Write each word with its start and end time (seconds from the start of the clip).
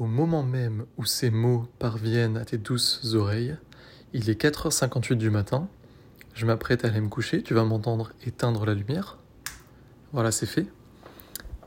Au 0.00 0.06
moment 0.06 0.42
même 0.42 0.86
où 0.96 1.04
ces 1.04 1.28
mots 1.28 1.68
parviennent 1.78 2.38
à 2.38 2.46
tes 2.46 2.56
douces 2.56 3.12
oreilles, 3.12 3.54
il 4.14 4.30
est 4.30 4.42
4h58 4.42 5.16
du 5.16 5.28
matin. 5.28 5.68
Je 6.32 6.46
m'apprête 6.46 6.86
à 6.86 6.88
aller 6.88 7.02
me 7.02 7.10
coucher. 7.10 7.42
Tu 7.42 7.52
vas 7.52 7.64
m'entendre 7.64 8.12
éteindre 8.24 8.64
la 8.64 8.72
lumière. 8.72 9.18
Voilà, 10.14 10.32
c'est 10.32 10.46
fait. 10.46 10.68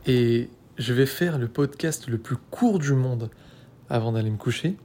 Et 0.08 0.50
je 0.80 0.94
vais 0.94 1.06
faire 1.06 1.38
le 1.38 1.48
podcast 1.48 2.08
le 2.08 2.18
plus 2.18 2.38
court 2.50 2.80
du 2.80 2.94
monde 2.94 3.30
avant 3.88 4.14
d'aller 4.14 4.32
me 4.32 4.38
coucher 4.38 4.78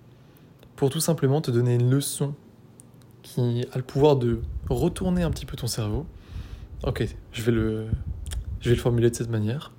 pour 0.77 0.91
tout 0.91 1.01
simplement 1.01 1.41
te 1.41 1.51
donner 1.51 1.77
une 1.77 1.91
leçon 1.91 2.35
qui 3.23 3.65
a 3.73 3.79
le 3.79 3.83
pouvoir 3.83 4.17
de 4.17 4.43
retourner 4.69 5.23
un 5.23 5.31
petit 5.31 5.47
peu 5.47 5.57
ton 5.57 5.69
cerveau. 5.69 6.05
Ok, 6.83 7.03
je 7.33 7.43
vais 7.43 7.53
le, 7.53 7.89
je 8.61 8.69
vais 8.69 8.77
le 8.77 8.83
formuler 8.83 9.09
de 9.09 9.17
cette 9.17 9.31
manière. 9.31 9.73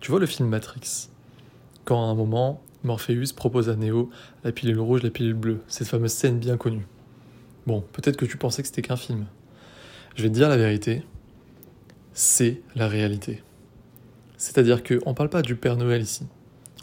Tu 0.00 0.10
vois 0.10 0.18
le 0.18 0.26
film 0.26 0.48
Matrix? 0.48 1.08
Quand 1.84 2.04
à 2.04 2.10
un 2.10 2.14
moment, 2.16 2.60
Morpheus 2.84 3.32
propose 3.34 3.68
à 3.68 3.76
Neo 3.76 4.10
la 4.44 4.52
pilule 4.52 4.80
rouge, 4.80 5.02
la 5.02 5.10
pilule 5.10 5.34
bleue, 5.34 5.60
cette 5.68 5.88
fameuse 5.88 6.12
scène 6.12 6.38
bien 6.38 6.56
connue. 6.56 6.86
Bon, 7.66 7.84
peut-être 7.92 8.16
que 8.16 8.24
tu 8.24 8.36
pensais 8.36 8.62
que 8.62 8.68
c'était 8.68 8.82
qu'un 8.82 8.96
film. 8.96 9.26
Je 10.16 10.22
vais 10.22 10.28
te 10.28 10.34
dire 10.34 10.48
la 10.48 10.56
vérité, 10.56 11.04
c'est 12.12 12.60
la 12.74 12.88
réalité. 12.88 13.42
C'est-à-dire 14.36 14.82
qu'on 14.82 15.10
ne 15.10 15.14
parle 15.14 15.30
pas 15.30 15.42
du 15.42 15.54
Père 15.54 15.76
Noël 15.76 16.02
ici. 16.02 16.26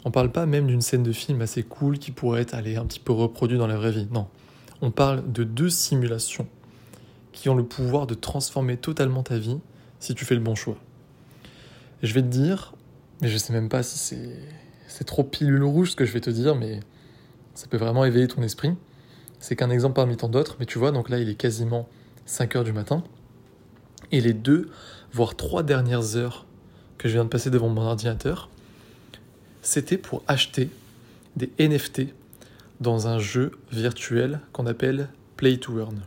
On 0.04 0.10
parle 0.10 0.32
pas 0.32 0.46
même 0.46 0.66
d'une 0.66 0.80
scène 0.80 1.02
de 1.02 1.12
film 1.12 1.42
assez 1.42 1.62
cool 1.62 1.98
qui 1.98 2.10
pourrait 2.10 2.42
être 2.42 2.54
un 2.54 2.86
petit 2.86 3.00
peu 3.00 3.12
reproduite 3.12 3.58
dans 3.58 3.66
la 3.66 3.76
vraie 3.76 3.92
vie. 3.92 4.08
Non. 4.10 4.28
On 4.80 4.90
parle 4.90 5.30
de 5.30 5.44
deux 5.44 5.68
simulations 5.68 6.48
qui 7.32 7.50
ont 7.50 7.54
le 7.54 7.64
pouvoir 7.64 8.06
de 8.06 8.14
transformer 8.14 8.78
totalement 8.78 9.22
ta 9.22 9.38
vie 9.38 9.58
si 9.98 10.14
tu 10.14 10.24
fais 10.24 10.34
le 10.34 10.40
bon 10.40 10.54
choix. 10.54 10.78
Je 12.02 12.14
vais 12.14 12.22
te 12.22 12.28
dire, 12.28 12.72
mais 13.20 13.28
je 13.28 13.36
sais 13.36 13.52
même 13.52 13.68
pas 13.68 13.82
si 13.82 13.98
c'est, 13.98 14.38
c'est 14.90 15.04
trop 15.04 15.22
pilule 15.22 15.62
rouge 15.62 15.92
ce 15.92 15.96
que 15.96 16.04
je 16.04 16.12
vais 16.12 16.20
te 16.20 16.30
dire, 16.30 16.56
mais 16.56 16.80
ça 17.54 17.66
peut 17.68 17.76
vraiment 17.76 18.04
éveiller 18.04 18.28
ton 18.28 18.42
esprit. 18.42 18.74
C'est 19.38 19.56
qu'un 19.56 19.70
exemple 19.70 19.94
parmi 19.94 20.16
tant 20.16 20.28
d'autres, 20.28 20.56
mais 20.58 20.66
tu 20.66 20.78
vois, 20.78 20.90
donc 20.90 21.08
là 21.08 21.18
il 21.18 21.28
est 21.28 21.34
quasiment 21.34 21.88
5 22.26 22.56
heures 22.56 22.64
du 22.64 22.72
matin. 22.72 23.02
Et 24.12 24.20
les 24.20 24.32
deux, 24.32 24.68
voire 25.12 25.36
trois 25.36 25.62
dernières 25.62 26.16
heures 26.16 26.44
que 26.98 27.08
je 27.08 27.14
viens 27.14 27.24
de 27.24 27.28
passer 27.28 27.50
devant 27.50 27.68
mon 27.68 27.82
ordinateur, 27.82 28.50
c'était 29.62 29.96
pour 29.96 30.22
acheter 30.26 30.68
des 31.36 31.50
NFT 31.58 32.02
dans 32.80 33.06
un 33.06 33.18
jeu 33.18 33.52
virtuel 33.70 34.40
qu'on 34.52 34.66
appelle 34.66 35.08
Play 35.36 35.58
to 35.58 35.78
Earn. 35.78 36.00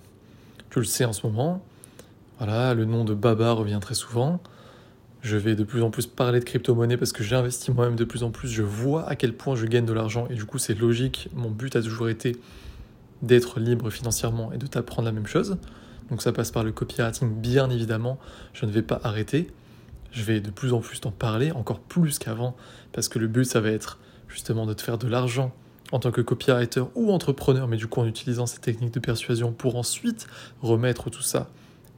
Tu 0.69 0.79
le 0.79 0.85
sais 0.85 1.05
en 1.05 1.13
ce 1.13 1.25
moment, 1.25 1.63
voilà, 2.37 2.73
le 2.73 2.85
nom 2.85 3.05
de 3.05 3.13
Baba 3.13 3.53
revient 3.53 3.79
très 3.81 3.95
souvent. 3.95 4.41
Je 5.23 5.37
vais 5.37 5.55
de 5.55 5.63
plus 5.63 5.81
en 5.81 5.89
plus 5.89 6.05
parler 6.05 6.41
de 6.41 6.43
crypto-monnaie 6.43 6.97
parce 6.97 7.13
que 7.13 7.23
j'ai 7.23 7.37
investi 7.37 7.71
moi-même 7.71 7.95
de 7.95 8.03
plus 8.03 8.23
en 8.23 8.29
plus. 8.29 8.49
Je 8.49 8.61
vois 8.61 9.07
à 9.07 9.15
quel 9.15 9.33
point 9.33 9.55
je 9.55 9.65
gagne 9.65 9.85
de 9.85 9.93
l'argent 9.93 10.27
et 10.29 10.35
du 10.35 10.43
coup 10.43 10.57
c'est 10.57 10.77
logique. 10.77 11.29
Mon 11.33 11.49
but 11.49 11.77
a 11.77 11.81
toujours 11.81 12.09
été 12.09 12.35
d'être 13.21 13.61
libre 13.61 13.89
financièrement 13.89 14.51
et 14.51 14.57
de 14.57 14.67
t'apprendre 14.67 15.05
la 15.05 15.13
même 15.13 15.25
chose. 15.25 15.57
Donc 16.09 16.21
ça 16.21 16.33
passe 16.33 16.51
par 16.51 16.65
le 16.65 16.73
copywriting 16.73 17.39
bien 17.39 17.69
évidemment. 17.69 18.19
Je 18.53 18.65
ne 18.65 18.71
vais 18.71 18.81
pas 18.81 18.99
arrêter. 19.01 19.47
Je 20.11 20.23
vais 20.23 20.41
de 20.41 20.51
plus 20.51 20.73
en 20.73 20.81
plus 20.81 20.99
t'en 20.99 21.11
parler, 21.11 21.53
encore 21.53 21.79
plus 21.79 22.19
qu'avant, 22.19 22.55
parce 22.91 23.07
que 23.07 23.17
le 23.17 23.27
but 23.27 23.45
ça 23.45 23.61
va 23.61 23.69
être 23.69 23.99
justement 24.27 24.65
de 24.65 24.73
te 24.73 24.81
faire 24.81 24.97
de 24.97 25.07
l'argent 25.07 25.53
en 25.93 25.99
tant 25.99 26.11
que 26.11 26.19
copywriter 26.19 26.83
ou 26.95 27.13
entrepreneur, 27.13 27.69
mais 27.69 27.77
du 27.77 27.87
coup 27.87 28.01
en 28.01 28.05
utilisant 28.05 28.45
ces 28.45 28.59
techniques 28.59 28.93
de 28.93 28.99
persuasion 28.99 29.53
pour 29.53 29.77
ensuite 29.77 30.27
remettre 30.61 31.09
tout 31.09 31.21
ça 31.21 31.49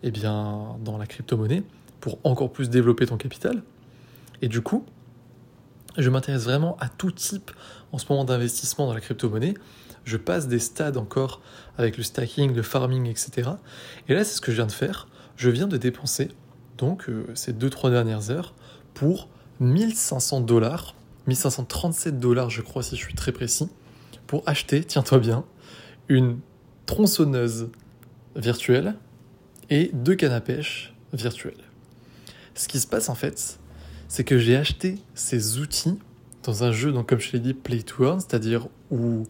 eh 0.04 0.12
bien, 0.12 0.78
dans 0.84 1.00
la 1.00 1.08
crypto-monnaie 1.08 1.64
pour 2.06 2.20
encore 2.24 2.52
plus 2.52 2.70
développer 2.70 3.08
ton 3.08 3.18
capital. 3.18 3.64
Et 4.44 4.48
du 4.48 4.62
coup, 4.62 4.86
je 5.98 6.08
m'intéresse 6.12 6.44
vraiment 6.44 6.78
à 6.80 6.88
tout 6.88 7.10
type 7.10 7.50
en 7.92 7.98
ce 7.98 8.06
moment 8.08 8.26
d'investissement 8.26 8.86
dans 8.86 8.94
la 8.94 9.02
crypto-monnaie. 9.02 9.56
Je 10.04 10.16
passe 10.16 10.48
des 10.48 10.60
stades 10.60 10.98
encore 10.98 11.42
avec 11.80 11.98
le 11.98 12.04
stacking, 12.04 12.54
le 12.54 12.62
farming, 12.62 13.08
etc. 13.08 13.50
Et 14.08 14.14
là, 14.14 14.24
c'est 14.24 14.36
ce 14.36 14.42
que 14.42 14.52
je 14.52 14.58
viens 14.58 14.68
de 14.68 14.72
faire. 14.72 15.08
Je 15.36 15.50
viens 15.50 15.66
de 15.66 15.78
dépenser 15.78 16.30
donc 16.78 17.10
euh, 17.10 17.26
ces 17.34 17.54
2-3 17.54 17.90
dernières 17.90 18.30
heures 18.30 18.54
pour 18.94 19.28
1500 19.60 20.42
dollars, 20.42 20.94
1537 21.26 22.20
dollars 22.20 22.52
je 22.52 22.62
crois 22.62 22.84
si 22.84 22.96
je 22.96 23.02
suis 23.02 23.16
très 23.16 23.32
précis, 23.32 23.68
pour 24.28 24.44
acheter, 24.46 24.84
tiens-toi 24.84 25.18
bien, 25.18 25.44
une 26.08 26.38
tronçonneuse 26.86 27.70
virtuelle 28.36 28.94
et 29.72 29.90
deux 29.92 30.14
cannes 30.14 30.34
à 30.34 30.42
pêche 30.42 30.94
virtuelles. 31.12 31.65
Ce 32.56 32.68
qui 32.68 32.80
se 32.80 32.88
passe 32.88 33.10
en 33.10 33.16
fait, 33.16 33.60
c'est 34.08 34.24
que 34.24 34.38
j'ai 34.38 34.56
acheté 34.56 34.98
ces 35.14 35.60
outils 35.60 36.00
dans 36.44 36.64
un 36.64 36.72
jeu, 36.72 36.92
donc 36.92 37.10
comme 37.10 37.20
je 37.20 37.32
l'ai 37.34 37.40
dit, 37.40 37.54
Play 37.54 37.82
to 37.82 38.06
Earn, 38.06 38.20
c'est-à-dire 38.20 38.68
où 38.92 39.24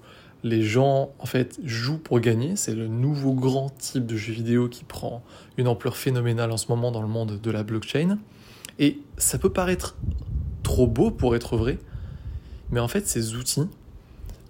les 0.44 0.62
gens 0.62 1.12
en 1.18 1.26
fait 1.26 1.60
jouent 1.64 1.98
pour 1.98 2.20
gagner. 2.20 2.56
C'est 2.56 2.76
le 2.76 2.88
nouveau 2.88 3.34
grand 3.34 3.70
type 3.70 4.06
de 4.06 4.16
jeu 4.16 4.32
vidéo 4.32 4.70
qui 4.70 4.84
prend 4.84 5.24
une 5.58 5.68
ampleur 5.68 5.98
phénoménale 5.98 6.52
en 6.52 6.58
ce 6.58 6.68
moment 6.68 6.92
dans 6.92 7.02
le 7.02 7.08
monde 7.08 7.42
de 7.42 7.52
la 7.52 7.64
blockchain. 7.64 8.20
Et 8.78 9.00
ça 9.18 9.40
peut 9.40 9.52
paraître 9.52 9.96
trop 10.62 10.86
beau 10.86 11.10
pour 11.10 11.36
être 11.36 11.58
vrai, 11.58 11.80
mais 12.70 12.80
en 12.80 12.88
fait 12.88 13.08
ces 13.08 13.36
outils 13.36 13.68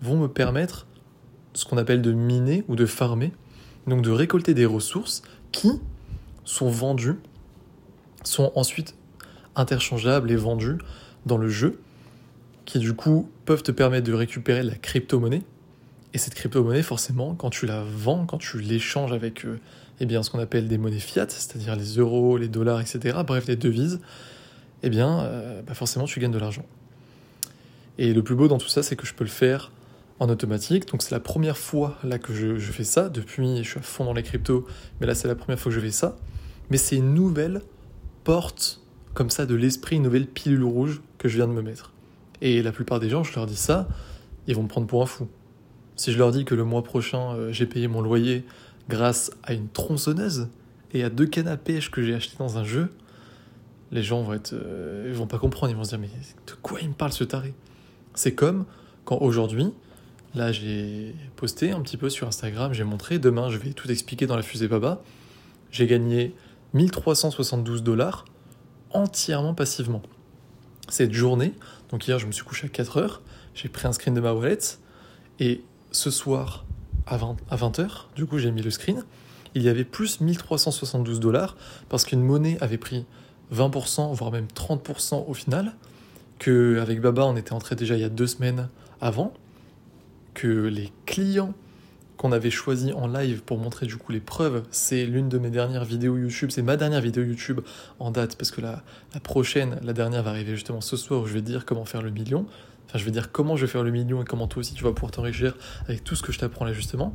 vont 0.01 0.17
me 0.17 0.27
permettre 0.27 0.87
ce 1.53 1.63
qu'on 1.65 1.77
appelle 1.77 2.01
de 2.01 2.11
miner 2.11 2.65
ou 2.67 2.75
de 2.75 2.85
farmer, 2.85 3.31
donc 3.87 4.01
de 4.01 4.11
récolter 4.11 4.53
des 4.53 4.65
ressources 4.65 5.21
qui 5.51 5.71
sont 6.43 6.69
vendues 6.69 7.19
sont 8.27 8.51
ensuite 8.55 8.95
interchangeables 9.55 10.31
et 10.31 10.35
vendus 10.35 10.77
dans 11.25 11.37
le 11.37 11.49
jeu, 11.49 11.79
qui 12.65 12.79
du 12.79 12.93
coup 12.93 13.29
peuvent 13.45 13.63
te 13.63 13.71
permettre 13.71 14.07
de 14.07 14.13
récupérer 14.13 14.63
la 14.63 14.75
crypto-monnaie. 14.75 15.43
Et 16.13 16.17
cette 16.17 16.33
crypto-monnaie, 16.33 16.83
forcément, 16.83 17.35
quand 17.35 17.49
tu 17.49 17.65
la 17.65 17.83
vends, 17.83 18.25
quand 18.25 18.37
tu 18.37 18.59
l'échanges 18.59 19.11
avec 19.11 19.45
euh, 19.45 19.59
eh 19.99 20.05
bien, 20.05 20.23
ce 20.23 20.29
qu'on 20.29 20.39
appelle 20.39 20.67
des 20.67 20.77
monnaies 20.77 20.99
fiat, 20.99 21.27
c'est-à-dire 21.29 21.75
les 21.75 21.97
euros, 21.97 22.37
les 22.37 22.47
dollars, 22.47 22.81
etc., 22.81 23.19
bref, 23.25 23.47
les 23.47 23.55
devises, 23.55 23.99
eh 24.83 24.89
bien, 24.89 25.21
euh, 25.21 25.61
bah 25.61 25.73
forcément, 25.73 26.05
tu 26.05 26.19
gagnes 26.19 26.31
de 26.31 26.39
l'argent. 26.39 26.65
Et 27.97 28.13
le 28.13 28.23
plus 28.23 28.35
beau 28.35 28.47
dans 28.47 28.57
tout 28.57 28.67
ça, 28.67 28.83
c'est 28.83 28.95
que 28.95 29.05
je 29.05 29.13
peux 29.13 29.23
le 29.23 29.29
faire 29.29 29.71
en 30.19 30.29
automatique. 30.29 30.87
Donc 30.87 31.01
c'est 31.01 31.11
la 31.11 31.19
première 31.19 31.57
fois 31.57 31.97
là 32.03 32.19
que 32.19 32.33
je, 32.33 32.57
je, 32.57 32.71
fais 32.71 32.83
ça. 32.83 33.09
Depuis, 33.09 33.63
je 33.63 33.69
suis 33.69 33.79
à 33.79 33.81
fond 33.81 34.05
dans 34.05 34.13
les 34.13 34.23
cryptos, 34.23 34.65
mais 34.99 35.07
là 35.07 35.15
c'est 35.15 35.27
la 35.27 35.35
première 35.35 35.59
fois 35.59 35.69
que 35.71 35.75
je 35.77 35.81
fais 35.81 35.91
ça. 35.91 36.17
Mais 36.69 36.77
c'est 36.77 36.95
une 36.95 37.13
nouvelle 37.13 37.61
porte 38.25 38.81
comme 39.13 39.29
ça 39.29 39.45
de 39.45 39.55
l'esprit 39.55 39.95
une 39.95 40.03
nouvelle 40.03 40.27
pilule 40.27 40.65
rouge 40.65 41.01
que 41.17 41.29
je 41.29 41.37
viens 41.37 41.47
de 41.47 41.53
me 41.53 41.61
mettre. 41.61 41.93
Et 42.41 42.61
la 42.61 42.73
plupart 42.73 42.99
des 42.99 43.09
gens, 43.09 43.23
je 43.23 43.33
leur 43.33 43.45
dis 43.45 43.55
ça, 43.55 43.87
ils 44.47 44.55
vont 44.55 44.63
me 44.63 44.67
prendre 44.67 44.87
pour 44.87 45.01
un 45.01 45.05
fou. 45.05 45.29
Si 45.95 46.11
je 46.11 46.17
leur 46.17 46.31
dis 46.31 46.43
que 46.43 46.53
le 46.53 46.65
mois 46.65 46.83
prochain, 46.83 47.33
euh, 47.33 47.53
j'ai 47.53 47.65
payé 47.65 47.87
mon 47.87 48.01
loyer 48.01 48.43
grâce 48.89 49.31
à 49.43 49.53
une 49.53 49.69
tronçonneuse 49.69 50.49
et 50.93 51.03
à 51.03 51.09
deux 51.09 51.25
cannes 51.25 51.47
à 51.47 51.55
pêche 51.55 51.89
que 51.89 52.03
j'ai 52.03 52.13
achetées 52.13 52.35
dans 52.37 52.57
un 52.57 52.65
jeu, 52.65 52.89
les 53.91 54.03
gens 54.03 54.21
vont 54.21 54.33
être, 54.33 54.53
euh, 54.53 55.05
ils 55.07 55.15
vont 55.15 55.27
pas 55.27 55.37
comprendre, 55.37 55.71
ils 55.71 55.75
vont 55.75 55.85
se 55.85 55.89
dire 55.89 55.99
mais 55.99 56.07
de 56.07 56.53
quoi 56.61 56.81
il 56.81 56.89
me 56.89 56.93
parle 56.93 57.13
ce 57.13 57.23
taré? 57.23 57.53
C'est 58.13 58.33
comme 58.33 58.65
quand 59.05 59.19
aujourd'hui, 59.21 59.71
là 60.33 60.51
j'ai 60.51 61.15
posté 61.37 61.71
un 61.71 61.81
petit 61.81 61.97
peu 61.97 62.09
sur 62.09 62.27
Instagram, 62.27 62.73
j'ai 62.73 62.83
montré, 62.83 63.19
demain 63.19 63.49
je 63.49 63.57
vais 63.57 63.71
tout 63.71 63.89
expliquer 63.89 64.27
dans 64.27 64.35
la 64.35 64.41
fusée 64.41 64.67
Baba, 64.67 65.01
j'ai 65.71 65.87
gagné 65.87 66.33
1372 66.73 67.83
dollars 67.83 68.25
entièrement 68.91 69.53
passivement. 69.53 70.01
Cette 70.89 71.13
journée, 71.13 71.53
donc 71.89 72.07
hier 72.07 72.19
je 72.19 72.27
me 72.27 72.31
suis 72.31 72.43
couché 72.43 72.67
à 72.67 72.69
4 72.69 72.97
heures, 72.97 73.21
j'ai 73.53 73.69
pris 73.69 73.87
un 73.87 73.91
screen 73.91 74.13
de 74.13 74.21
ma 74.21 74.33
wallet 74.33 74.59
et 75.39 75.63
ce 75.91 76.11
soir 76.11 76.65
à 77.07 77.17
20, 77.17 77.37
à 77.49 77.55
20h, 77.55 78.05
du 78.15 78.25
coup 78.25 78.37
j'ai 78.37 78.51
mis 78.51 78.61
le 78.61 78.69
screen, 78.69 79.03
il 79.53 79.61
y 79.63 79.69
avait 79.69 79.85
plus 79.85 80.21
1372 80.21 81.19
dollars 81.19 81.55
parce 81.89 82.03
qu'une 82.03 82.21
monnaie 82.21 82.57
avait 82.61 82.77
pris 82.77 83.05
20%, 83.53 84.13
voire 84.13 84.31
même 84.31 84.47
30% 84.47 85.25
au 85.27 85.33
final, 85.33 85.75
qu'avec 86.39 87.01
Baba 87.01 87.25
on 87.25 87.35
était 87.35 87.53
entré 87.53 87.75
déjà 87.75 87.95
il 87.95 88.01
y 88.01 88.05
a 88.05 88.09
deux 88.09 88.27
semaines 88.27 88.69
avant, 89.01 89.33
que 90.33 90.47
les 90.47 90.91
clients 91.05 91.53
qu'on 92.25 92.31
avait 92.31 92.49
choisi 92.49 92.91
en 92.91 93.05
live 93.05 93.43
pour 93.43 93.59
montrer 93.59 93.85
du 93.85 93.97
coup 93.97 94.11
les 94.11 94.19
preuves. 94.19 94.63
C'est 94.71 95.05
l'une 95.05 95.29
de 95.29 95.37
mes 95.37 95.51
dernières 95.51 95.85
vidéos 95.85 96.17
YouTube, 96.17 96.49
c'est 96.51 96.63
ma 96.63 96.75
dernière 96.75 96.99
vidéo 96.99 97.23
YouTube 97.23 97.59
en 97.99 98.09
date 98.09 98.35
parce 98.35 98.49
que 98.49 98.61
la, 98.61 98.83
la, 99.13 99.19
prochaine, 99.19 99.77
la 99.83 99.93
dernière 99.93 100.23
va 100.23 100.31
arriver 100.31 100.55
justement 100.55 100.81
ce 100.81 100.97
soir 100.97 101.21
où 101.21 101.27
je 101.27 101.33
vais 101.33 101.43
dire 101.43 101.65
comment 101.65 101.85
faire 101.85 102.01
le 102.01 102.09
million. 102.09 102.47
Enfin, 102.87 102.97
je 102.97 103.05
vais 103.05 103.11
dire 103.11 103.31
comment 103.31 103.55
je 103.55 103.67
vais 103.67 103.71
faire 103.71 103.83
le 103.83 103.91
million 103.91 104.23
et 104.23 104.25
comment 104.25 104.47
toi 104.47 104.61
aussi 104.61 104.73
tu 104.73 104.83
vas 104.83 104.91
pouvoir 104.91 105.11
t'enrichir 105.11 105.55
avec 105.87 106.03
tout 106.03 106.15
ce 106.15 106.23
que 106.23 106.31
je 106.31 106.39
t'apprends 106.39 106.65
là 106.65 106.73
justement. 106.73 107.13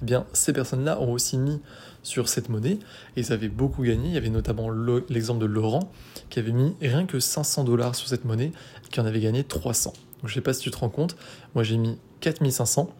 Eh 0.00 0.04
bien, 0.04 0.26
ces 0.32 0.52
personnes-là 0.52 1.00
ont 1.00 1.10
aussi 1.10 1.38
mis 1.38 1.60
sur 2.04 2.28
cette 2.28 2.48
monnaie 2.48 2.78
et 3.16 3.20
ils 3.22 3.32
avaient 3.32 3.48
beaucoup 3.48 3.82
gagné. 3.82 4.10
Il 4.10 4.14
y 4.14 4.18
avait 4.18 4.30
notamment 4.30 4.70
l'exemple 5.08 5.40
de 5.40 5.46
Laurent 5.46 5.90
qui 6.30 6.38
avait 6.38 6.52
mis 6.52 6.76
rien 6.80 7.04
que 7.04 7.18
500 7.18 7.64
dollars 7.64 7.96
sur 7.96 8.06
cette 8.06 8.24
monnaie 8.24 8.52
et 8.86 8.88
qui 8.92 9.00
en 9.00 9.06
avait 9.06 9.18
gagné 9.18 9.42
300. 9.42 9.92
Donc, 10.20 10.28
je 10.28 10.34
sais 10.34 10.40
pas 10.40 10.54
si 10.54 10.60
tu 10.60 10.70
te 10.70 10.76
rends 10.76 10.88
compte, 10.88 11.16
moi 11.56 11.64
j'ai 11.64 11.78
mis 11.78 11.98
4500 12.20 12.94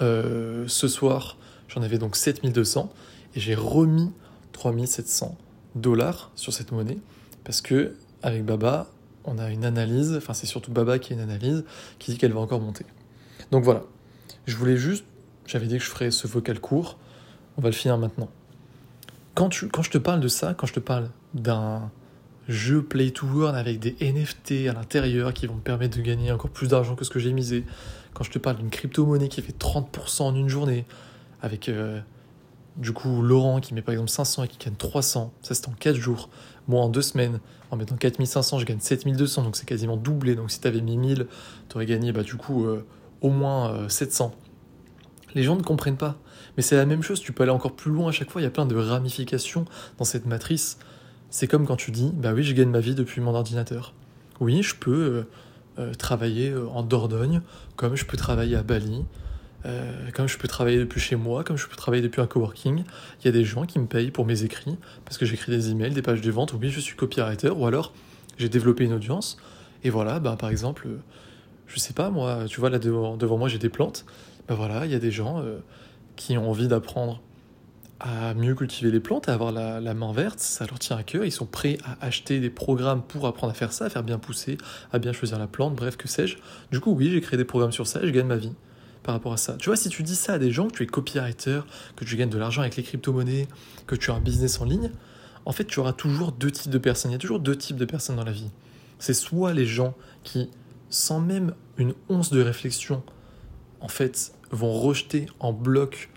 euh, 0.00 0.64
ce 0.68 0.88
soir, 0.88 1.36
j'en 1.68 1.82
avais 1.82 1.98
donc 1.98 2.16
7200 2.16 2.92
et 3.34 3.40
j'ai 3.40 3.54
remis 3.54 4.10
3700 4.52 5.36
dollars 5.74 6.30
sur 6.34 6.52
cette 6.52 6.72
monnaie 6.72 6.98
parce 7.44 7.60
que 7.60 7.94
avec 8.22 8.44
Baba, 8.44 8.88
on 9.24 9.38
a 9.38 9.50
une 9.50 9.64
analyse, 9.64 10.14
enfin 10.16 10.34
c'est 10.34 10.46
surtout 10.46 10.72
Baba 10.72 10.98
qui 10.98 11.12
a 11.12 11.16
une 11.16 11.22
analyse, 11.22 11.64
qui 11.98 12.12
dit 12.12 12.18
qu'elle 12.18 12.32
va 12.32 12.40
encore 12.40 12.60
monter. 12.60 12.86
Donc 13.50 13.64
voilà, 13.64 13.82
je 14.46 14.56
voulais 14.56 14.76
juste, 14.76 15.04
j'avais 15.46 15.66
dit 15.66 15.78
que 15.78 15.84
je 15.84 15.90
ferais 15.90 16.10
ce 16.10 16.26
vocal 16.26 16.60
court, 16.60 16.98
on 17.56 17.62
va 17.62 17.68
le 17.68 17.74
finir 17.74 17.98
maintenant. 17.98 18.28
Quand, 19.34 19.48
tu, 19.48 19.68
quand 19.68 19.82
je 19.82 19.90
te 19.90 19.98
parle 19.98 20.20
de 20.20 20.28
ça, 20.28 20.54
quand 20.54 20.66
je 20.66 20.72
te 20.72 20.80
parle 20.80 21.10
d'un 21.34 21.90
jeu 22.48 22.82
play 22.82 23.10
to 23.10 23.26
earn 23.42 23.56
avec 23.56 23.78
des 23.78 23.96
NFT 24.00 24.68
à 24.68 24.72
l'intérieur 24.72 25.34
qui 25.34 25.46
vont 25.46 25.54
me 25.54 25.60
permettre 25.60 25.96
de 25.96 26.02
gagner 26.02 26.30
encore 26.32 26.50
plus 26.50 26.68
d'argent 26.68 26.94
que 26.94 27.04
ce 27.04 27.10
que 27.10 27.18
j'ai 27.18 27.32
misé, 27.32 27.64
quand 28.14 28.24
je 28.24 28.30
te 28.30 28.38
parle 28.38 28.56
d'une 28.56 28.70
crypto-monnaie 28.70 29.28
qui 29.28 29.42
fait 29.42 29.56
30% 29.58 30.22
en 30.22 30.34
une 30.34 30.48
journée, 30.48 30.84
avec 31.42 31.68
euh, 31.68 32.00
du 32.76 32.92
coup 32.92 33.22
Laurent 33.22 33.60
qui 33.60 33.74
met 33.74 33.82
par 33.82 33.92
exemple 33.92 34.10
500 34.10 34.44
et 34.44 34.48
qui 34.48 34.58
gagne 34.64 34.76
300, 34.76 35.32
ça 35.42 35.54
c'est 35.54 35.68
en 35.68 35.72
4 35.72 35.96
jours, 35.96 36.30
moi 36.68 36.82
en 36.82 36.88
2 36.88 37.02
semaines, 37.02 37.40
en 37.70 37.76
mettant 37.76 37.96
4500, 37.96 38.60
je 38.60 38.64
gagne 38.64 38.80
7200, 38.80 39.42
donc 39.42 39.56
c'est 39.56 39.66
quasiment 39.66 39.96
doublé, 39.96 40.36
donc 40.36 40.50
si 40.50 40.60
tu 40.60 40.68
avais 40.68 40.80
mis 40.80 40.96
1000, 40.96 41.26
tu 41.68 41.76
aurais 41.76 41.86
gagné 41.86 42.12
bah, 42.12 42.22
du 42.22 42.36
coup 42.36 42.64
euh, 42.64 42.84
au 43.20 43.30
moins 43.30 43.88
700. 43.88 44.32
Euh, 44.34 45.32
Les 45.34 45.42
gens 45.42 45.56
ne 45.56 45.62
comprennent 45.62 45.96
pas. 45.96 46.16
Mais 46.56 46.62
c'est 46.62 46.76
la 46.76 46.86
même 46.86 47.02
chose, 47.02 47.20
tu 47.20 47.32
peux 47.32 47.42
aller 47.42 47.52
encore 47.52 47.76
plus 47.76 47.90
loin 47.90 48.08
à 48.08 48.12
chaque 48.12 48.30
fois, 48.30 48.40
il 48.40 48.44
y 48.44 48.46
a 48.46 48.50
plein 48.50 48.66
de 48.66 48.76
ramifications 48.76 49.66
dans 49.98 50.04
cette 50.04 50.26
matrice. 50.26 50.78
C'est 51.30 51.46
comme 51.46 51.66
quand 51.66 51.76
tu 51.76 51.90
dis, 51.90 52.12
bah 52.14 52.32
oui, 52.32 52.42
je 52.42 52.54
gagne 52.54 52.70
ma 52.70 52.80
vie 52.80 52.94
depuis 52.94 53.20
mon 53.20 53.34
ordinateur. 53.34 53.94
Oui, 54.40 54.62
je 54.62 54.74
peux 54.74 55.26
euh, 55.78 55.92
travailler 55.92 56.50
euh, 56.50 56.66
en 56.68 56.82
Dordogne, 56.82 57.42
comme 57.76 57.96
je 57.96 58.06
peux 58.06 58.16
travailler 58.16 58.56
à 58.56 58.62
Bali, 58.62 59.04
euh, 59.66 60.10
comme 60.14 60.26
je 60.26 60.38
peux 60.38 60.48
travailler 60.48 60.78
depuis 60.78 61.00
chez 61.00 61.16
moi, 61.16 61.44
comme 61.44 61.58
je 61.58 61.66
peux 61.66 61.76
travailler 61.76 62.02
depuis 62.02 62.22
un 62.22 62.26
coworking. 62.26 62.84
Il 63.20 63.24
y 63.26 63.28
a 63.28 63.32
des 63.32 63.44
gens 63.44 63.66
qui 63.66 63.78
me 63.78 63.86
payent 63.86 64.10
pour 64.10 64.24
mes 64.24 64.42
écrits, 64.42 64.78
parce 65.04 65.18
que 65.18 65.26
j'écris 65.26 65.52
des 65.52 65.70
emails, 65.70 65.92
des 65.92 66.00
pages 66.00 66.22
de 66.22 66.30
vente, 66.30 66.54
oui, 66.54 66.70
je 66.70 66.80
suis 66.80 66.96
copywriter, 66.96 67.50
ou 67.50 67.66
alors 67.66 67.92
j'ai 68.38 68.48
développé 68.48 68.84
une 68.84 68.94
audience, 68.94 69.36
et 69.84 69.90
voilà, 69.90 70.18
bah, 70.18 70.36
par 70.38 70.48
exemple, 70.48 70.88
je 71.66 71.78
sais 71.78 71.92
pas, 71.92 72.08
moi, 72.08 72.44
tu 72.46 72.60
vois, 72.60 72.70
là 72.70 72.78
devant, 72.78 73.18
devant 73.18 73.36
moi 73.36 73.48
j'ai 73.48 73.58
des 73.58 73.68
plantes, 73.68 74.06
bah 74.48 74.54
voilà, 74.54 74.86
il 74.86 74.92
y 74.92 74.94
a 74.94 74.98
des 74.98 75.10
gens 75.10 75.44
qui 76.14 76.38
ont 76.38 76.48
envie 76.48 76.68
d'apprendre 76.68 77.20
à 78.00 78.34
mieux 78.34 78.54
cultiver 78.54 78.90
les 78.90 79.00
plantes, 79.00 79.28
à 79.28 79.34
avoir 79.34 79.52
la, 79.52 79.94
main 79.94 80.12
verte, 80.12 80.38
ça 80.38 80.66
leur 80.66 80.78
tient 80.78 80.96
à 80.96 81.02
cœur, 81.02 81.24
ils 81.24 81.32
sont 81.32 81.46
prêts 81.46 81.78
à 81.84 82.04
acheter 82.04 82.40
des 82.40 82.50
programmes 82.50 83.02
pour 83.02 83.26
apprendre 83.26 83.52
à 83.52 83.54
faire 83.54 83.72
ça, 83.72 83.86
à 83.86 83.90
faire 83.90 84.02
bien 84.02 84.18
pousser, 84.18 84.58
à 84.92 84.98
bien 84.98 85.12
choisir 85.12 85.38
la 85.38 85.46
plante, 85.46 85.74
bref, 85.74 85.96
que 85.96 86.08
sais-je. 86.08 86.36
Du 86.70 86.80
coup, 86.80 86.92
oui, 86.92 87.10
j'ai 87.10 87.20
créé 87.20 87.36
des 87.36 87.44
programmes 87.44 87.72
sur 87.72 87.86
ça 87.86 88.02
et 88.02 88.06
je 88.06 88.12
gagne 88.12 88.26
ma 88.26 88.36
vie 88.36 88.52
par 89.02 89.14
rapport 89.14 89.32
à 89.32 89.36
ça. 89.36 89.54
Tu 89.54 89.70
vois, 89.70 89.76
si 89.76 89.88
tu 89.88 90.02
dis 90.02 90.16
ça 90.16 90.34
à 90.34 90.38
des 90.38 90.50
gens, 90.50 90.68
que 90.68 90.76
tu 90.76 90.82
es 90.82 90.86
copywriter, 90.86 91.60
que 91.94 92.04
tu 92.04 92.16
gagnes 92.16 92.28
de 92.28 92.38
l'argent 92.38 92.60
avec 92.60 92.76
les 92.76 92.82
crypto-monnaies, 92.82 93.48
que 93.86 93.94
tu 93.94 94.10
as 94.10 94.14
un 94.14 94.20
business 94.20 94.60
en 94.60 94.64
ligne, 94.64 94.90
en 95.46 95.52
fait, 95.52 95.64
tu 95.64 95.78
auras 95.78 95.92
toujours 95.92 96.32
deux 96.32 96.50
types 96.50 96.72
de 96.72 96.78
personnes. 96.78 97.12
Il 97.12 97.14
y 97.14 97.16
a 97.16 97.20
toujours 97.20 97.40
deux 97.40 97.56
types 97.56 97.76
de 97.76 97.84
personnes 97.84 98.16
dans 98.16 98.24
la 98.24 98.32
vie. 98.32 98.50
C'est 98.98 99.14
soit 99.14 99.54
les 99.54 99.64
gens 99.64 99.94
qui, 100.24 100.50
sans 100.90 101.20
même 101.20 101.54
une 101.78 101.94
once 102.08 102.30
de 102.30 102.42
réflexion, 102.42 103.02
en 103.80 103.88
fait, 103.88 104.32
vont 104.50 104.72
rejeter 104.72 105.26
en 105.38 105.52
bloc 105.52 106.10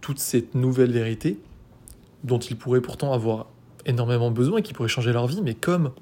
toute 0.00 0.18
cette 0.18 0.54
nouvelle 0.54 0.92
vérité 0.92 1.38
dont 2.24 2.38
ils 2.38 2.56
pourraient 2.56 2.80
pourtant 2.80 3.12
avoir 3.12 3.46
énormément 3.86 4.30
besoin 4.30 4.58
et 4.58 4.62
qui 4.62 4.74
pourrait 4.74 4.88
changer 4.88 5.12
leur 5.12 5.26
vie, 5.26 5.40
mais 5.42 5.54
comme 5.54 5.92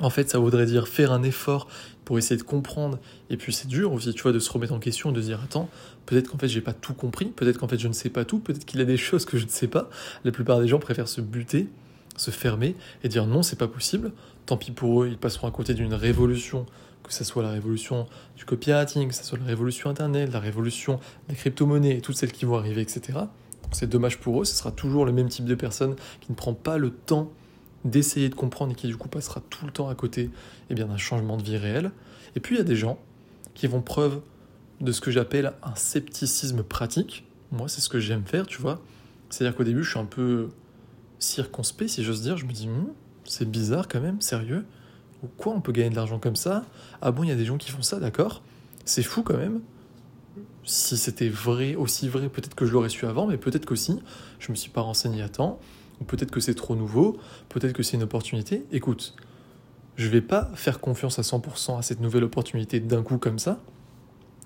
en 0.00 0.10
fait 0.10 0.30
ça 0.30 0.38
voudrait 0.38 0.66
dire 0.66 0.88
faire 0.88 1.12
un 1.12 1.22
effort 1.22 1.68
pour 2.04 2.18
essayer 2.18 2.36
de 2.36 2.42
comprendre, 2.42 2.98
et 3.30 3.36
puis 3.36 3.52
c'est 3.52 3.68
dur 3.68 3.92
aussi, 3.92 4.12
tu 4.12 4.22
vois, 4.22 4.32
de 4.32 4.38
se 4.38 4.50
remettre 4.50 4.72
en 4.72 4.78
question 4.78 5.12
de 5.12 5.20
dire 5.20 5.40
attends, 5.42 5.68
peut-être 6.06 6.28
qu'en 6.28 6.38
fait 6.38 6.48
j'ai 6.48 6.60
pas 6.60 6.72
tout 6.72 6.94
compris, 6.94 7.26
peut-être 7.26 7.58
qu'en 7.58 7.68
fait 7.68 7.78
je 7.78 7.88
ne 7.88 7.92
sais 7.92 8.08
pas 8.08 8.24
tout, 8.24 8.38
peut-être 8.38 8.64
qu'il 8.64 8.80
y 8.80 8.82
a 8.82 8.86
des 8.86 8.96
choses 9.08 9.24
que 9.24 9.38
je 9.38 9.44
ne 9.44 9.50
sais 9.50 9.68
pas. 9.68 9.88
La 10.24 10.32
plupart 10.32 10.60
des 10.60 10.68
gens 10.68 10.78
préfèrent 10.78 11.08
se 11.08 11.20
buter, 11.20 11.68
se 12.16 12.30
fermer 12.30 12.76
et 13.04 13.08
dire 13.08 13.26
non, 13.26 13.42
c'est 13.42 13.58
pas 13.58 13.68
possible. 13.68 14.12
Tant 14.46 14.56
pis 14.56 14.72
pour 14.72 15.02
eux, 15.02 15.08
ils 15.08 15.18
passeront 15.18 15.46
à 15.46 15.50
côté 15.50 15.74
d'une 15.74 15.94
révolution 15.94 16.66
que 17.02 17.12
ce 17.12 17.24
soit 17.24 17.42
la 17.42 17.50
révolution 17.50 18.06
du 18.36 18.44
copywriting, 18.44 19.08
que 19.08 19.14
ce 19.14 19.24
soit 19.24 19.38
la 19.38 19.44
révolution 19.44 19.90
Internet, 19.90 20.32
la 20.32 20.40
révolution 20.40 21.00
des 21.28 21.34
crypto-monnaies 21.34 21.96
et 21.96 22.00
toutes 22.00 22.16
celles 22.16 22.32
qui 22.32 22.44
vont 22.44 22.56
arriver, 22.56 22.80
etc. 22.80 23.18
C'est 23.72 23.88
dommage 23.88 24.18
pour 24.18 24.40
eux, 24.40 24.44
ce 24.44 24.54
sera 24.54 24.70
toujours 24.70 25.04
le 25.04 25.12
même 25.12 25.28
type 25.28 25.44
de 25.44 25.54
personne 25.54 25.96
qui 26.20 26.30
ne 26.30 26.36
prend 26.36 26.54
pas 26.54 26.78
le 26.78 26.90
temps 26.90 27.30
d'essayer 27.84 28.28
de 28.28 28.34
comprendre 28.34 28.72
et 28.72 28.74
qui 28.74 28.86
du 28.86 28.96
coup 28.96 29.08
passera 29.08 29.40
tout 29.50 29.66
le 29.66 29.72
temps 29.72 29.88
à 29.88 29.94
côté 29.94 30.30
eh 30.70 30.74
d'un 30.74 30.96
changement 30.96 31.36
de 31.36 31.42
vie 31.42 31.56
réel. 31.56 31.90
Et 32.36 32.40
puis 32.40 32.54
il 32.54 32.58
y 32.58 32.60
a 32.60 32.64
des 32.64 32.76
gens 32.76 32.98
qui 33.54 33.66
vont 33.66 33.82
preuve 33.82 34.20
de 34.80 34.92
ce 34.92 35.00
que 35.00 35.10
j'appelle 35.10 35.52
un 35.62 35.74
scepticisme 35.74 36.62
pratique. 36.62 37.26
Moi, 37.50 37.68
c'est 37.68 37.80
ce 37.80 37.88
que 37.88 38.00
j'aime 38.00 38.24
faire, 38.24 38.46
tu 38.46 38.60
vois. 38.60 38.80
C'est-à-dire 39.30 39.56
qu'au 39.56 39.64
début, 39.64 39.84
je 39.84 39.90
suis 39.90 39.98
un 39.98 40.04
peu 40.04 40.48
circonspect, 41.18 41.90
si 41.90 42.02
j'ose 42.02 42.22
dire. 42.22 42.36
Je 42.36 42.46
me 42.46 42.52
dis, 42.52 42.68
hmm, 42.68 42.88
c'est 43.24 43.50
bizarre 43.50 43.88
quand 43.88 44.00
même, 44.00 44.20
sérieux 44.20 44.64
quoi 45.36 45.52
on 45.52 45.60
peut 45.60 45.72
gagner 45.72 45.90
de 45.90 45.96
l'argent 45.96 46.18
comme 46.18 46.36
ça? 46.36 46.64
Ah 47.00 47.12
bon, 47.12 47.22
il 47.22 47.28
y 47.28 47.32
a 47.32 47.36
des 47.36 47.44
gens 47.44 47.58
qui 47.58 47.70
font 47.70 47.82
ça, 47.82 47.98
d'accord 48.00 48.42
C'est 48.84 49.02
fou 49.02 49.22
quand 49.22 49.36
même. 49.36 49.60
Si 50.64 50.96
c'était 50.96 51.28
vrai, 51.28 51.74
aussi 51.74 52.08
vrai, 52.08 52.28
peut-être 52.28 52.54
que 52.54 52.66
je 52.66 52.72
l'aurais 52.72 52.88
su 52.88 53.06
avant, 53.06 53.26
mais 53.26 53.36
peut-être 53.36 53.66
qu'aussi, 53.66 54.00
je 54.38 54.50
me 54.52 54.56
suis 54.56 54.70
pas 54.70 54.80
renseigné 54.80 55.22
à 55.22 55.28
temps, 55.28 55.58
ou 56.00 56.04
peut-être 56.04 56.30
que 56.30 56.40
c'est 56.40 56.54
trop 56.54 56.76
nouveau, 56.76 57.18
peut-être 57.48 57.72
que 57.72 57.82
c'est 57.82 57.96
une 57.96 58.04
opportunité. 58.04 58.64
Écoute, 58.70 59.14
je 59.96 60.08
vais 60.08 60.20
pas 60.20 60.50
faire 60.54 60.80
confiance 60.80 61.18
à 61.18 61.22
100% 61.22 61.78
à 61.78 61.82
cette 61.82 62.00
nouvelle 62.00 62.24
opportunité 62.24 62.80
d'un 62.80 63.02
coup 63.02 63.18
comme 63.18 63.38
ça. 63.38 63.60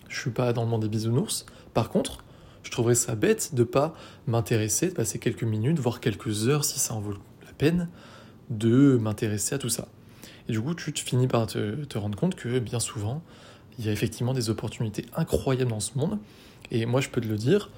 Je 0.09 0.21
suis 0.21 0.31
pas 0.31 0.53
dans 0.53 0.63
le 0.65 0.69
monde 0.69 0.83
des 0.83 0.89
bisounours. 0.89 1.47
Par 1.75 1.91
contre, 1.91 2.25
je 2.63 2.71
trouverais 2.71 2.95
ça 2.95 3.15
bête 3.15 3.55
de 3.55 3.63
pas 3.63 3.95
m'intéresser, 4.27 4.89
de 4.89 4.95
passer 4.95 5.19
quelques 5.19 5.45
minutes, 5.45 5.79
voire 5.79 6.01
quelques 6.01 6.49
heures 6.49 6.65
si 6.65 6.79
ça 6.79 6.95
en 6.95 7.01
vaut 7.01 7.15
la 7.45 7.53
peine, 7.53 7.89
de 8.51 8.99
m'intéresser 9.01 9.55
à 9.55 9.59
tout 9.59 9.69
ça. 9.69 9.89
Et 10.49 10.53
du 10.53 10.61
coup, 10.61 10.75
tu 10.75 10.93
te 10.93 11.01
finis 11.01 11.27
par 11.27 11.47
te, 11.47 11.99
rendre 11.99 12.17
compte 12.17 12.35
que 12.35 12.59
bien 12.59 12.81
souvent, 12.81 13.23
il 13.79 13.87
y 13.87 13.89
a 13.89 13.93
effectivement 13.93 14.33
des 14.33 14.51
opportunités 14.51 15.07
incroyables 15.17 15.71
dans 15.71 15.81
ce 15.81 15.99
monde. 15.99 16.19
Et 16.71 16.87
moi, 16.87 17.01
je 17.01 17.09
peux 17.09 17.21
te 17.21 17.29
le 17.29 17.37
dire, 17.37 17.71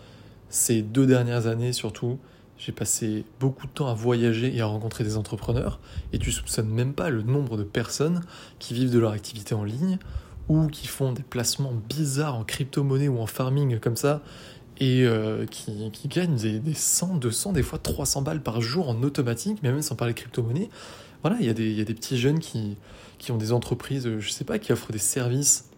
ces 0.49 0.83
deux 0.83 1.07
dernières 1.07 1.47
années 1.47 1.73
surtout, 1.73 2.19
j'ai 2.59 2.73
passé 2.73 3.25
beaucoup 3.39 3.67
de 3.67 3.73
temps 3.73 3.89
à 3.89 3.95
voyager 3.95 4.55
et 4.55 4.61
à 4.61 4.67
rencontrer 4.67 5.05
des 5.05 5.17
entrepreneurs, 5.17 5.79
et 6.13 6.19
tu 6.19 6.33
soupçonnes 6.33 6.69
même 6.69 6.93
pas 6.93 7.09
le 7.09 7.23
nombre 7.23 7.57
de 7.57 7.63
personnes 7.63 8.23
qui 8.59 8.75
vivent 8.75 8.91
de 8.91 8.99
leur 8.99 9.13
activité 9.13 9.55
en 9.55 9.63
ligne 9.63 9.99
ou 10.49 10.67
qui 10.67 10.87
font 10.87 11.13
des 11.13 11.23
placements 11.23 11.75
bizarres 11.89 12.35
en 12.35 12.43
crypto-monnaie 12.43 13.09
ou 13.09 13.21
en 13.21 13.27
farming 13.27 13.79
comme 13.79 13.97
ça, 13.97 14.23
et 14.81 15.05
euh, 15.05 15.45
qui, 15.47 15.91
gagnent 16.09 16.37
des, 16.37 16.59
des 16.61 16.75
100, 16.75 17.17
200, 17.17 17.53
des 17.53 17.63
fois 17.63 17.79
300 17.79 18.23
balles 18.23 18.43
par 18.43 18.61
jour 18.61 18.89
en 18.89 19.03
automatique, 19.03 19.59
mais 19.63 19.71
même 19.71 19.83
sans 19.83 19.97
parler 19.97 20.15
crypto-monnaie 20.15 20.69
voilà, 21.23 21.37
il 21.41 21.47
y, 21.47 21.51
a 21.51 21.85
des, 21.85 21.95
petits 21.95 22.17
jeunes 22.17 22.39
qui, 22.39 22.77
ont 23.31 23.37
des 23.37 23.53
entreprises, 23.53 24.07
euh, 24.07 24.21
je 24.21 24.31
sais 24.31 24.45
pas, 24.45 24.59
qui 24.59 24.73
offrent 24.73 24.93
des 24.93 24.99
services, 24.99 25.71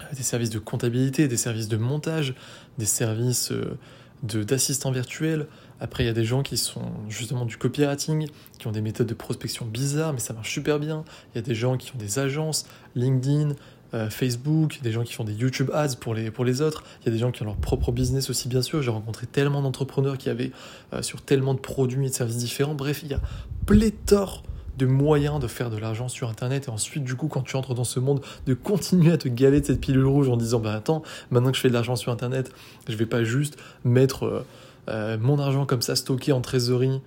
euh, 0.00 0.14
des 0.14 0.22
services 0.22 0.50
de 0.50 0.58
comptabilité, 0.58 1.26
des 1.26 1.36
services 1.36 1.68
de 1.68 1.76
montage, 1.76 2.34
des 2.78 2.86
services 2.86 3.50
euh, 3.50 3.76
d'assistants 4.22 4.92
virtuels. 4.92 5.48
Après, 5.80 6.04
il 6.04 6.06
y 6.06 6.10
a 6.10 6.14
des 6.14 6.24
gens 6.24 6.42
qui 6.42 6.56
sont 6.56 6.92
justement 7.08 7.44
du 7.44 7.56
copywriting, 7.56 8.28
qui 8.58 8.66
ont 8.68 8.72
des 8.72 8.80
méthodes 8.80 9.08
de 9.08 9.14
prospection 9.14 9.66
bizarres, 9.66 10.12
mais 10.12 10.20
ça 10.20 10.32
marche 10.32 10.52
super 10.52 10.78
bien. 10.78 11.04
Il 11.34 11.38
y 11.38 11.40
a 11.40 11.42
des 11.42 11.54
gens 11.54 11.76
qui 11.76 11.92
ont 11.92 11.98
des 11.98 12.20
agences, 12.20 12.66
LinkedIn, 12.94 13.54
euh, 13.94 14.10
Facebook, 14.10 14.80
des 14.82 14.92
gens 14.92 15.02
qui 15.02 15.12
font 15.12 15.24
des 15.24 15.32
YouTube 15.32 15.70
ads 15.72 15.96
pour 16.00 16.14
les, 16.14 16.30
pour 16.30 16.44
les 16.44 16.60
autres, 16.60 16.84
il 17.00 17.06
y 17.06 17.08
a 17.08 17.12
des 17.12 17.18
gens 17.18 17.30
qui 17.30 17.42
ont 17.42 17.46
leur 17.46 17.56
propre 17.56 17.92
business 17.92 18.28
aussi 18.28 18.48
bien 18.48 18.62
sûr, 18.62 18.82
j'ai 18.82 18.90
rencontré 18.90 19.26
tellement 19.26 19.62
d'entrepreneurs 19.62 20.18
qui 20.18 20.28
avaient 20.28 20.50
euh, 20.92 21.02
sur 21.02 21.22
tellement 21.22 21.54
de 21.54 21.60
produits 21.60 22.06
et 22.06 22.10
de 22.10 22.14
services 22.14 22.36
différents, 22.36 22.74
bref, 22.74 23.00
il 23.02 23.10
y 23.10 23.14
a 23.14 23.20
pléthore 23.66 24.42
de 24.76 24.86
moyens 24.86 25.38
de 25.38 25.46
faire 25.46 25.70
de 25.70 25.76
l'argent 25.76 26.08
sur 26.08 26.28
internet. 26.28 26.66
Et 26.66 26.70
ensuite 26.70 27.04
du 27.04 27.14
coup 27.14 27.28
quand 27.28 27.42
tu 27.42 27.56
entres 27.56 27.74
dans 27.74 27.84
ce 27.84 28.00
monde 28.00 28.20
de 28.46 28.54
continuer 28.54 29.12
à 29.12 29.18
te 29.18 29.28
gaver 29.28 29.60
de 29.60 29.66
cette 29.66 29.80
pilule 29.80 30.06
rouge 30.06 30.28
en 30.28 30.36
disant 30.36 30.58
bah 30.58 30.74
attends 30.74 31.02
maintenant 31.30 31.50
que 31.50 31.56
je 31.56 31.62
fais 31.62 31.68
de 31.68 31.74
l'argent 31.74 31.96
sur 31.96 32.10
internet 32.10 32.50
je 32.88 32.96
vais 32.96 33.06
pas 33.06 33.22
juste 33.22 33.56
mettre 33.84 34.44
euh, 34.88 35.16
mon 35.18 35.38
argent 35.38 35.64
comme 35.64 35.82
ça 35.82 35.96
stocké 35.96 36.32
en 36.32 36.40
trésorerie 36.40 37.00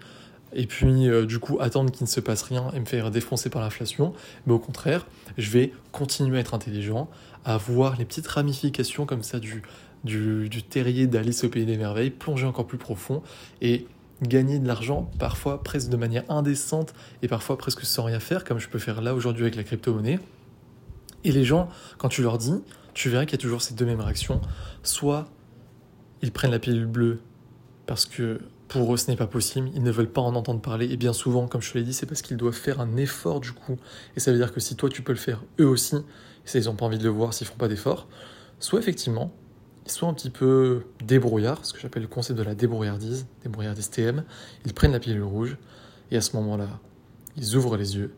et 0.54 0.66
puis 0.66 1.08
euh, 1.08 1.25
du 1.25 1.39
coup 1.39 1.58
attendre 1.60 1.92
qu'il 1.92 2.04
ne 2.04 2.10
se 2.10 2.20
passe 2.20 2.42
rien 2.44 2.72
et 2.74 2.80
me 2.80 2.86
faire 2.86 3.12
défoncer 3.12 3.50
par 3.50 3.62
l'inflation, 3.62 4.13
mais 4.46 4.54
au 4.54 4.60
contraire, 4.60 5.06
je 5.38 5.50
vais 5.51 5.74
continuer 5.92 6.38
à 6.38 6.42
être 6.42 6.54
intelligent, 6.54 7.10
à 7.46 7.58
voir 7.58 7.96
les 7.98 8.06
petites 8.06 8.27
ramifications 8.27 9.06
comme 9.06 9.24
ça 9.24 9.39
du, 9.39 9.63
du, 10.04 10.63
terrier 10.63 11.08
d'Alice 11.08 11.44
au 11.44 11.50
pays 11.50 11.66
des 11.66 11.77
merveilles, 11.77 12.10
plonger 12.10 12.46
encore 12.46 12.68
plus 12.68 12.77
profond 12.77 13.22
et 13.62 13.88
gagner 14.22 14.60
de 14.60 14.68
l'argent 14.68 15.12
parfois 15.20 15.62
presque 15.63 15.89
de 15.89 15.98
manière 15.98 16.24
indécente 16.30 16.94
et 17.22 17.27
parfois 17.27 17.58
presque 17.58 17.84
sans 17.84 18.04
rien 18.04 18.20
faire, 18.20 18.44
comme 18.44 18.60
je 18.60 18.68
peux 18.68 18.80
faire 18.80 19.01
là 19.01 19.13
aujourd'hui 19.13 19.44
avec 19.44 19.56
la 19.56 19.63
crypto-monnaie. 19.63 20.20
Et 21.24 21.32
les 21.32 21.44
gens, 21.44 21.70
quand 21.98 22.10
tu 22.10 22.22
leur 22.22 22.38
dis, 22.38 22.63
tu 22.94 23.10
verras 23.10 23.25
qu'il 23.25 23.34
y 23.34 23.36
a 23.36 23.42
toujours 23.42 23.62
ces 23.62 23.74
deux 23.74 23.86
mêmes 23.86 24.00
réactions. 24.00 24.42
Soit 24.82 25.27
ils 26.22 26.32
prennent 26.32 26.51
la 26.51 26.60
pilule 26.60 26.88
bleue 26.88 27.20
parce 27.86 28.06
que 28.06 28.39
pour 28.67 28.93
eux, 28.93 28.97
ce 28.97 29.09
n'est 29.09 29.17
pas 29.17 29.27
possible, 29.27 29.69
ils 29.74 29.83
ne 29.83 29.91
veulent 29.91 30.12
pas 30.12 30.21
en 30.21 30.36
entendre 30.36 30.62
parler, 30.62 30.91
et 30.91 30.97
bien 30.97 31.13
souvent, 31.13 31.47
comme 31.47 31.62
je 31.62 31.71
te 31.71 31.77
l'ai 31.77 31.83
dit, 31.83 31.93
c'est 31.93 32.05
parce 32.05 32.21
qu'ils 32.21 32.38
doivent 32.38 32.53
faire 32.53 32.81
un 32.81 32.97
effort 32.97 33.39
du 33.39 33.53
coup, 33.53 33.77
et 34.15 34.19
ça 34.19 34.31
veut 34.31 34.38
dire 34.38 34.53
que 34.53 34.59
si 34.59 34.75
toi 34.75 34.89
tu 34.89 35.01
peux 35.01 35.13
le 35.13 35.17
faire, 35.17 35.43
eux 35.59 35.67
aussi, 35.67 35.95
et 35.95 36.57
ils 36.57 36.65
n'ont 36.65 36.75
pas 36.75 36.86
envie 36.86 36.97
de 36.97 37.03
le 37.03 37.09
voir 37.09 37.33
s'ils 37.33 37.47
font 37.47 37.55
pas 37.55 37.67
d'effort, 37.67 38.07
soit 38.59 38.79
effectivement, 38.79 39.33
ils 39.86 40.05
un 40.05 40.13
petit 40.13 40.29
peu 40.29 40.83
débrouillards, 41.03 41.65
ce 41.65 41.74
que 41.74 41.79
j'appelle 41.79 42.01
le 42.01 42.07
concept 42.09 42.38
de 42.38 42.43
la 42.43 42.55
débrouillardise, 42.55 43.25
débrouillardise 43.43 43.89
TM, 43.89 44.24
ils 44.65 44.74
prennent 44.74 44.91
la 44.91 45.00
pilule 45.00 45.24
rouge, 45.24 45.57
et 46.12 46.17
à 46.17 46.21
ce 46.21 46.36
moment-là, 46.36 46.67
ils 47.38 47.55
ouvrent 47.55 47.77
les 47.77 47.95
yeux, 47.95 48.13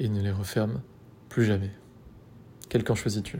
et 0.00 0.08
ne 0.08 0.20
les 0.20 0.32
referme 0.32 0.82
plus 1.28 1.44
jamais. 1.44 1.70
Quel 2.68 2.84
camp 2.84 2.94
choisis-tu 2.94 3.38